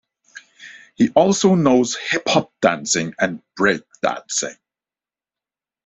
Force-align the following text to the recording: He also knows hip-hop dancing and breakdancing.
He 0.95 1.11
also 1.11 1.53
knows 1.53 1.95
hip-hop 1.95 2.51
dancing 2.59 3.13
and 3.19 3.39
breakdancing. 3.55 4.57